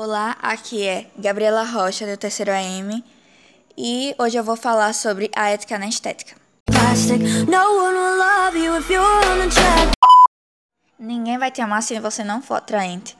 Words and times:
Olá, 0.00 0.36
aqui 0.40 0.86
é 0.86 1.10
Gabriela 1.18 1.64
Rocha, 1.64 2.06
do 2.06 2.16
terceiro 2.16 2.52
AM, 2.52 3.04
e 3.76 4.14
hoje 4.16 4.36
eu 4.36 4.44
vou 4.44 4.54
falar 4.54 4.92
sobre 4.92 5.28
a 5.34 5.48
ética 5.48 5.76
na 5.76 5.88
estética. 5.88 6.36
Ninguém 10.96 11.36
vai 11.36 11.50
te 11.50 11.60
amar 11.60 11.82
se 11.82 11.98
você 11.98 12.22
não 12.22 12.40
for 12.40 12.54
atraente. 12.54 13.18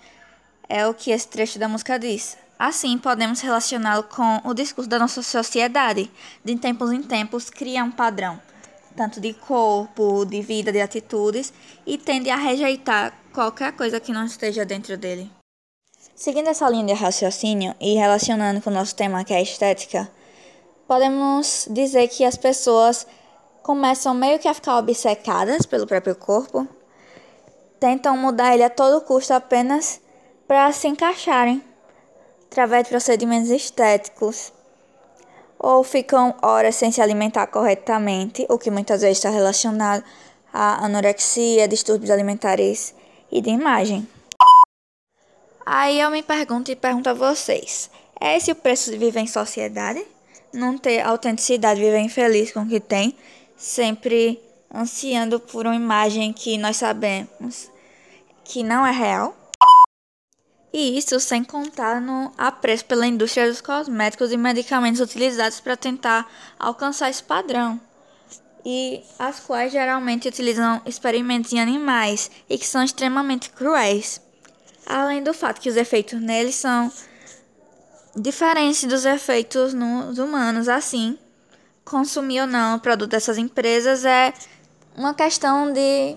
É 0.68 0.86
o 0.86 0.94
que 0.94 1.10
esse 1.10 1.26
trecho 1.26 1.58
da 1.58 1.66
música 1.66 1.98
diz. 1.98 2.36
Assim, 2.56 2.96
podemos 2.96 3.40
relacioná-lo 3.40 4.04
com 4.04 4.40
o 4.44 4.54
discurso 4.54 4.88
da 4.88 5.00
nossa 5.00 5.20
sociedade. 5.20 6.08
De 6.44 6.54
tempos 6.54 6.92
em 6.92 7.02
tempos, 7.02 7.50
cria 7.50 7.82
um 7.82 7.90
padrão, 7.90 8.40
tanto 8.96 9.20
de 9.20 9.34
corpo, 9.34 10.24
de 10.24 10.40
vida, 10.42 10.70
de 10.70 10.80
atitudes, 10.80 11.52
e 11.84 11.98
tende 11.98 12.30
a 12.30 12.36
rejeitar 12.36 13.12
qualquer 13.32 13.72
coisa 13.72 13.98
que 13.98 14.12
não 14.12 14.24
esteja 14.24 14.64
dentro 14.64 14.96
dele. 14.96 15.37
Seguindo 16.14 16.48
essa 16.48 16.68
linha 16.68 16.86
de 16.86 16.92
raciocínio 16.92 17.74
e 17.80 17.94
relacionando 17.94 18.60
com 18.60 18.70
o 18.70 18.72
nosso 18.72 18.94
tema 18.94 19.24
que 19.24 19.32
é 19.32 19.40
estética, 19.40 20.10
podemos 20.86 21.66
dizer 21.70 22.08
que 22.08 22.24
as 22.24 22.36
pessoas 22.36 23.06
começam 23.62 24.14
meio 24.14 24.38
que 24.38 24.48
a 24.48 24.54
ficar 24.54 24.78
obcecadas 24.78 25.66
pelo 25.66 25.86
próprio 25.86 26.16
corpo, 26.16 26.66
tentam 27.78 28.16
mudar 28.16 28.54
ele 28.54 28.64
a 28.64 28.70
todo 28.70 29.04
custo 29.04 29.32
apenas 29.34 30.00
para 30.46 30.72
se 30.72 30.88
encaixarem 30.88 31.62
através 32.50 32.84
de 32.84 32.90
procedimentos 32.90 33.50
estéticos, 33.50 34.52
ou 35.58 35.84
ficam 35.84 36.34
horas 36.40 36.76
sem 36.76 36.90
se 36.90 37.02
alimentar 37.02 37.46
corretamente, 37.48 38.46
o 38.48 38.58
que 38.58 38.70
muitas 38.70 39.02
vezes 39.02 39.18
está 39.18 39.28
relacionado 39.28 40.02
à 40.52 40.84
anorexia, 40.84 41.68
distúrbios 41.68 42.10
alimentares 42.10 42.94
e 43.30 43.40
de 43.40 43.50
imagem. 43.50 44.08
Aí 45.70 46.00
eu 46.00 46.10
me 46.10 46.22
pergunto 46.22 46.70
e 46.70 46.76
pergunto 46.76 47.10
a 47.10 47.12
vocês: 47.12 47.90
é 48.18 48.38
esse 48.38 48.50
o 48.50 48.54
preço 48.54 48.90
de 48.90 48.96
viver 48.96 49.20
em 49.20 49.26
sociedade? 49.26 50.02
Não 50.50 50.78
ter 50.78 51.02
autenticidade, 51.02 51.78
viver 51.78 51.98
infeliz 51.98 52.50
com 52.50 52.60
o 52.60 52.66
que 52.66 52.80
tem, 52.80 53.14
sempre 53.54 54.40
ansiando 54.74 55.38
por 55.38 55.66
uma 55.66 55.76
imagem 55.76 56.32
que 56.32 56.56
nós 56.56 56.78
sabemos 56.78 57.70
que 58.44 58.62
não 58.62 58.86
é 58.86 58.90
real? 58.90 59.36
E 60.72 60.96
isso 60.96 61.20
sem 61.20 61.44
contar 61.44 62.00
no 62.00 62.32
apreço 62.38 62.86
pela 62.86 63.06
indústria 63.06 63.46
dos 63.46 63.60
cosméticos 63.60 64.32
e 64.32 64.38
medicamentos 64.38 65.02
utilizados 65.02 65.60
para 65.60 65.76
tentar 65.76 66.26
alcançar 66.58 67.10
esse 67.10 67.22
padrão. 67.22 67.78
E 68.64 69.02
as 69.18 69.38
quais 69.38 69.70
geralmente 69.70 70.28
utilizam 70.28 70.80
experimentos 70.86 71.52
em 71.52 71.60
animais 71.60 72.30
e 72.48 72.56
que 72.56 72.66
são 72.66 72.82
extremamente 72.82 73.50
cruéis 73.50 74.26
além 74.88 75.22
do 75.22 75.34
fato 75.34 75.60
que 75.60 75.68
os 75.68 75.76
efeitos 75.76 76.18
neles 76.20 76.54
são 76.54 76.90
diferentes 78.16 78.84
dos 78.84 79.04
efeitos 79.04 79.74
nos 79.74 80.18
humanos. 80.18 80.68
Assim, 80.68 81.18
consumir 81.84 82.40
ou 82.40 82.46
não 82.46 82.76
o 82.76 82.80
produto 82.80 83.10
dessas 83.10 83.36
empresas 83.36 84.04
é 84.04 84.32
uma 84.96 85.12
questão 85.12 85.70
de 85.72 86.16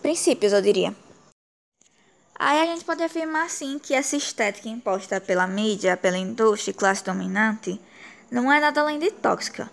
princípios, 0.00 0.52
eu 0.52 0.62
diria. 0.62 0.94
Aí 2.38 2.60
a 2.60 2.66
gente 2.66 2.84
pode 2.84 3.02
afirmar 3.02 3.50
sim 3.50 3.78
que 3.78 3.94
essa 3.94 4.14
estética 4.14 4.68
imposta 4.68 5.20
pela 5.20 5.46
mídia, 5.46 5.96
pela 5.96 6.18
indústria 6.18 6.70
e 6.70 6.74
classe 6.74 7.02
dominante 7.02 7.80
não 8.30 8.52
é 8.52 8.60
nada 8.60 8.80
além 8.80 8.98
de 8.98 9.10
tóxica. 9.10 9.70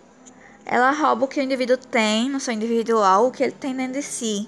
Ela 0.65 0.91
rouba 0.91 1.25
o 1.25 1.27
que 1.27 1.39
o 1.39 1.43
indivíduo 1.43 1.77
tem 1.77 2.29
no 2.29 2.39
seu 2.39 2.53
individual, 2.53 3.27
o 3.27 3.31
que 3.31 3.43
ele 3.43 3.51
tem 3.51 3.75
dentro 3.75 3.93
de 3.93 4.01
si 4.01 4.47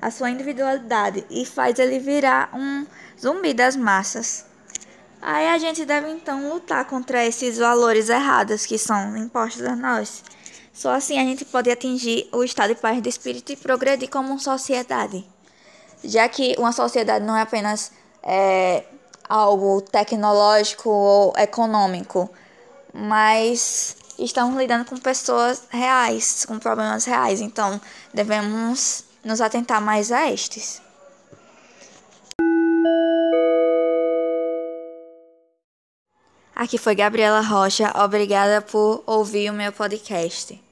a 0.00 0.10
sua 0.10 0.30
individualidade 0.30 1.24
e 1.30 1.44
faz 1.44 1.78
ele 1.78 1.98
virar 1.98 2.50
um 2.54 2.86
zumbi 3.20 3.54
das 3.54 3.76
massas. 3.76 4.44
Aí 5.20 5.48
a 5.48 5.58
gente 5.58 5.84
deve 5.84 6.08
então 6.10 6.48
lutar 6.48 6.84
contra 6.84 7.24
esses 7.24 7.58
valores 7.58 8.08
errados 8.08 8.66
que 8.66 8.78
são 8.78 9.16
impostos 9.16 9.62
a 9.62 9.74
nós. 9.74 10.22
Só 10.72 10.92
assim 10.92 11.18
a 11.18 11.22
gente 11.22 11.44
pode 11.44 11.70
atingir 11.70 12.28
o 12.32 12.44
estado 12.44 12.74
de 12.74 12.80
paz 12.80 13.00
de 13.02 13.08
espírito 13.08 13.50
e 13.50 13.56
progredir 13.56 14.10
como 14.10 14.38
sociedade. 14.38 15.26
Já 16.04 16.28
que 16.28 16.54
uma 16.58 16.70
sociedade 16.70 17.24
não 17.24 17.36
é 17.36 17.40
apenas 17.40 17.90
é, 18.22 18.84
algo 19.28 19.80
tecnológico 19.80 20.90
ou 20.90 21.32
econômico, 21.38 22.30
mas 22.92 23.96
estamos 24.18 24.56
lidando 24.56 24.84
com 24.84 24.96
pessoas 24.96 25.64
reais, 25.70 26.44
com 26.44 26.58
problemas 26.58 27.04
reais. 27.04 27.40
Então 27.40 27.80
devemos 28.12 29.04
nos 29.26 29.40
atentar 29.40 29.82
mais 29.82 30.12
a 30.12 30.30
estes. 30.30 30.80
Aqui 36.54 36.78
foi 36.78 36.94
Gabriela 36.94 37.40
Rocha, 37.40 37.92
obrigada 38.02 38.62
por 38.62 39.02
ouvir 39.04 39.50
o 39.50 39.52
meu 39.52 39.72
podcast. 39.72 40.65